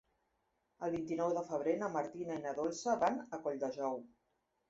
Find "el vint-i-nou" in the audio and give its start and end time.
0.85-1.33